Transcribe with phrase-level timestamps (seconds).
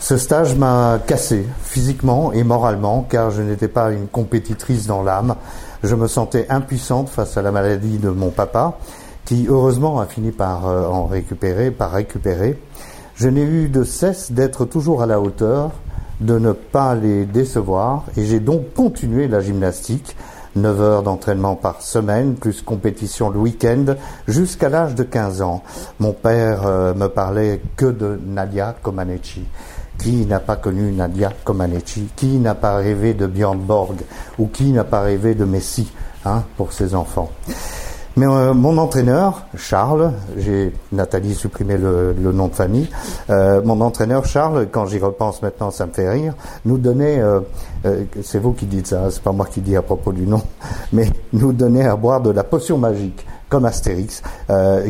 [0.00, 5.36] Ce stage m'a cassé physiquement et moralement car je n'étais pas une compétitrice dans l'âme,
[5.82, 8.78] je me sentais impuissante face à la maladie de mon papa,
[9.24, 12.58] qui heureusement a fini par euh, en récupérer, par récupérer.
[13.16, 15.72] Je n'ai eu de cesse d'être toujours à la hauteur,
[16.20, 20.16] de ne pas les décevoir, et j'ai donc continué la gymnastique,
[20.54, 25.62] 9 heures d'entraînement par semaine, plus compétition le week-end, jusqu'à l'âge de 15 ans.
[25.98, 29.42] Mon père euh, me parlait que de Nadia Comaneci.
[29.98, 32.08] Qui n'a pas connu Nadia Comaneci?
[32.16, 33.96] Qui n'a pas rêvé de Björn Borg?
[34.38, 35.90] Ou qui n'a pas rêvé de Messi
[36.24, 37.30] hein, pour ses enfants?
[38.16, 42.88] Mais euh, mon entraîneur, Charles, j'ai Nathalie supprimé le, nom de famille,
[43.28, 46.32] euh, mon entraîneur Charles, quand j'y repense maintenant, ça me fait rire,
[46.64, 47.40] nous donnait, euh,
[48.22, 50.40] c'est vous qui dites ça, c'est pas moi qui dis à propos du nom,
[50.94, 54.22] mais nous donnait à boire de la potion magique, comme Astérix,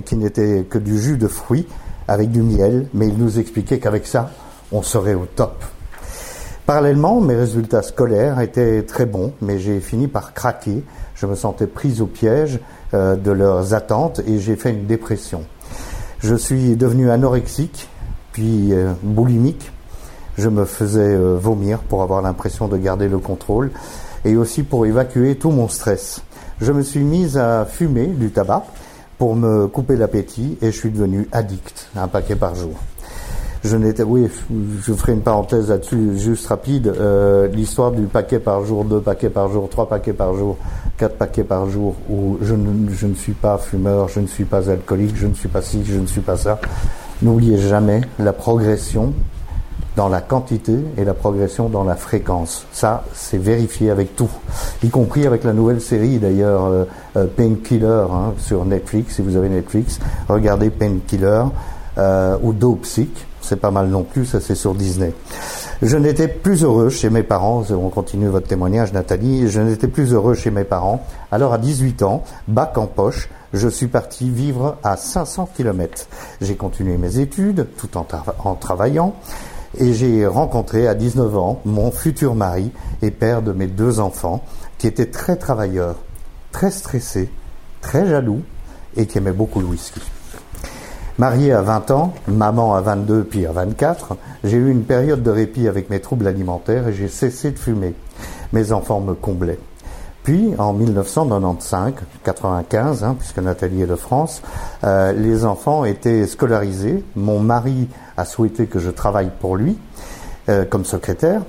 [0.06, 1.66] qui n'était que du jus de fruits
[2.06, 4.30] avec du miel, mais il nous expliquait qu'avec ça,
[4.72, 5.64] on serait au top.
[6.66, 10.82] Parallèlement, mes résultats scolaires étaient très bons, mais j'ai fini par craquer.
[11.14, 12.58] Je me sentais prise au piège
[12.92, 15.44] euh, de leurs attentes et j'ai fait une dépression.
[16.18, 17.88] Je suis devenu anorexique,
[18.32, 19.70] puis euh, boulimique.
[20.38, 23.70] Je me faisais euh, vomir pour avoir l'impression de garder le contrôle
[24.24, 26.22] et aussi pour évacuer tout mon stress.
[26.60, 28.64] Je me suis mise à fumer du tabac
[29.18, 32.74] pour me couper l'appétit et je suis devenu addict, un paquet par jour
[33.66, 34.28] je oui,
[34.82, 36.92] je ferai une parenthèse là-dessus juste rapide.
[36.98, 40.56] Euh, l'histoire du paquet par jour, deux paquets par jour, trois paquets par jour,
[40.96, 45.16] quatre paquets par jour, où je ne, suis pas fumeur, je ne suis pas alcoolique,
[45.16, 46.60] je ne suis pas ci, je ne suis pas ça.
[47.22, 49.12] N'oubliez jamais la progression
[49.96, 52.66] dans la quantité et la progression dans la fréquence.
[52.72, 54.30] Ça, c'est vérifié avec tout,
[54.82, 56.84] y compris avec la nouvelle série d'ailleurs euh,
[57.16, 59.16] euh, Painkiller hein, sur Netflix.
[59.16, 59.98] Si vous avez Netflix,
[60.28, 61.44] regardez Painkiller
[62.42, 65.12] ou Dopesick c'est pas mal non plus, ça c'est sur Disney.
[65.82, 70.12] Je n'étais plus heureux chez mes parents, on continue votre témoignage Nathalie, je n'étais plus
[70.12, 71.04] heureux chez mes parents.
[71.30, 76.06] Alors à 18 ans, bac en poche, je suis parti vivre à 500 km.
[76.40, 79.14] J'ai continué mes études tout en, travaillant
[79.78, 84.42] et j'ai rencontré à 19 ans mon futur mari et père de mes deux enfants
[84.78, 85.96] qui était très travailleur,
[86.52, 87.30] très stressé,
[87.80, 88.42] très jaloux
[88.96, 90.00] et qui aimait beaucoup le whisky.
[91.18, 95.30] Marié à 20 ans, maman à 22 puis à 24, j'ai eu une période de
[95.30, 97.94] répit avec mes troubles alimentaires et j'ai cessé de fumer.
[98.52, 99.58] Mes enfants me comblaient.
[100.24, 104.42] Puis, en 1995, 95, hein, puisque Nathalie est de France,
[104.84, 107.02] euh, les enfants étaient scolarisés.
[107.14, 107.88] Mon mari
[108.18, 109.78] a souhaité que je travaille pour lui
[110.50, 111.40] euh, comme secrétaire.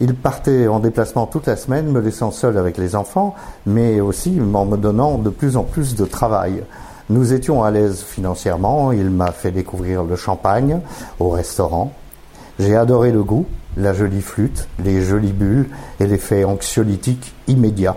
[0.00, 3.34] Il partait en déplacement toute la semaine, me laissant seul avec les enfants,
[3.66, 6.62] mais aussi en me donnant de plus en plus de travail.
[7.10, 10.80] Nous étions à l'aise financièrement, il m'a fait découvrir le champagne
[11.18, 11.92] au restaurant.
[12.58, 13.46] J'ai adoré le goût,
[13.78, 15.68] la jolie flûte, les jolies bulles
[16.00, 17.96] et l'effet anxiolytique immédiat.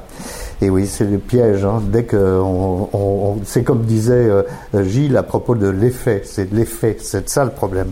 [0.62, 1.66] Et oui, c'est le piège.
[1.66, 1.82] Hein.
[1.92, 4.44] Dès que on, c'est comme disait euh,
[4.84, 7.92] Gilles à propos de l'effet, c'est l'effet, c'est ça le problème.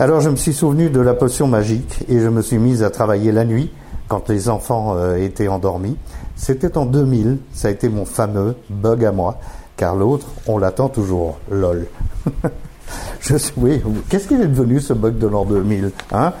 [0.00, 2.90] Alors je me suis souvenu de la potion magique et je me suis mise à
[2.90, 3.70] travailler la nuit
[4.08, 5.96] quand les enfants euh, étaient endormis.
[6.34, 9.38] C'était en 2000, ça a été mon fameux bug à moi
[9.78, 11.38] car l'autre, on l'attend toujours.
[11.50, 11.86] LOL.
[13.20, 13.80] je suis, oui,
[14.10, 16.34] qu'est-ce qu'il est devenu ce bug de l'an 2000 hein?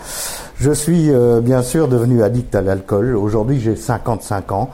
[0.56, 3.16] Je suis euh, bien sûr devenu addict à l'alcool.
[3.16, 4.70] Aujourd'hui, j'ai 55 ans.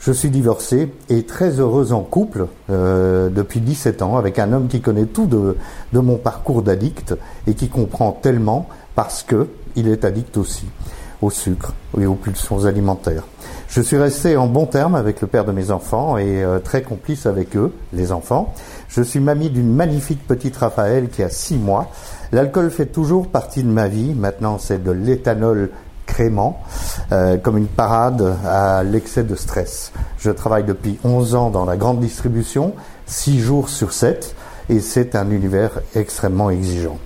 [0.00, 4.68] Je suis divorcé et très heureuse en couple euh, depuis 17 ans avec un homme
[4.68, 5.56] qui connaît tout de,
[5.92, 7.14] mon parcours d'addict
[7.46, 10.66] et qui comprend tellement parce que il est addict aussi
[11.20, 13.24] au sucre et aux pulsions alimentaires.
[13.68, 16.82] Je suis resté en bon terme avec le père de mes enfants et euh, très
[16.82, 18.54] complice avec eux, les enfants.
[18.88, 21.90] Je suis mamie d'une magnifique petite Raphaël qui a six mois.
[22.32, 24.14] L'alcool fait toujours partie de ma vie.
[24.14, 25.70] Maintenant, c'est de l'éthanol
[26.06, 26.62] crément,
[27.12, 29.92] euh, comme une parade à l'excès de stress.
[30.18, 32.72] Je travaille depuis 11 ans dans la grande distribution,
[33.06, 34.34] 6 jours sur 7,
[34.68, 36.98] et c'est un univers extrêmement exigeant.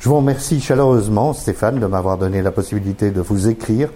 [0.00, 3.88] Je vous remercie chaleureusement, Stéphane, de m'avoir donné la possibilité de vous écrire.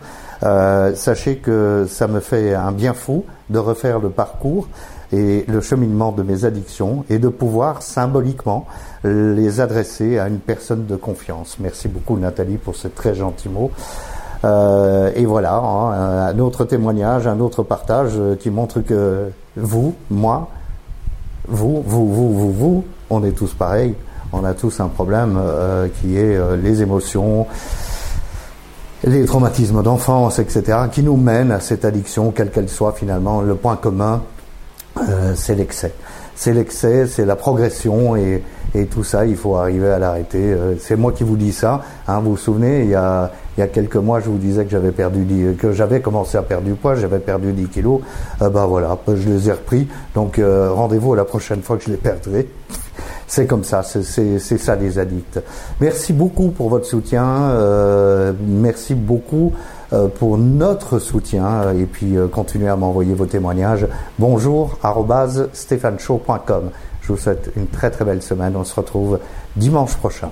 [0.43, 4.69] Euh, sachez que ça me fait un bien fou de refaire le parcours
[5.12, 8.67] et le cheminement de mes addictions et de pouvoir symboliquement
[9.05, 11.59] les adresser à une personne de confiance.
[11.61, 13.71] Merci beaucoup Nathalie pour ce très gentil mot.
[14.44, 19.94] Euh, et voilà, hein, un autre témoignage, un autre partage euh, qui montre que vous,
[20.11, 20.49] moi,
[21.47, 23.94] vous, vous, vous, vous, vous, on est tous pareils.
[24.33, 27.47] On a tous un problème euh, qui est les émotions,
[29.05, 33.41] les traumatismes d'enfance, etc., qui nous mènent à cette addiction, quelle qu'elle soit finalement.
[33.41, 34.23] Le point commun,
[35.35, 35.93] c'est l'excès.
[36.35, 38.43] C'est l'excès, c'est la progression et,
[38.75, 40.57] et, tout ça, il faut arriver à l'arrêter.
[40.81, 41.83] c'est moi qui vous dis ça.
[42.09, 44.65] Hein, vous vous souvenez, il y a il y a quelques mois, je vous disais
[44.65, 48.01] que j'avais perdu 10, que j'avais commencé à perdre du poids, j'avais perdu 10 kilos.
[48.41, 49.89] Euh, bah voilà, je les ai repris.
[50.15, 52.49] Donc euh, rendez-vous la prochaine fois que je les perdrai.
[53.34, 54.02] C'est comme ça, c'est
[54.58, 55.40] ça les addicts.
[55.81, 57.25] Merci beaucoup pour votre soutien.
[57.25, 59.55] Euh, merci beaucoup
[59.94, 63.87] euh, pour notre soutien et puis euh, continuez à m'envoyer vos témoignages.
[64.19, 64.79] Bonjour
[65.55, 66.73] stéphaneshow.com.
[67.00, 68.55] Je vous souhaite une très très belle semaine.
[68.55, 69.19] On se retrouve
[69.56, 70.29] dimanche prochain.